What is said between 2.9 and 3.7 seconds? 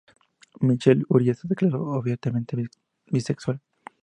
bisexual.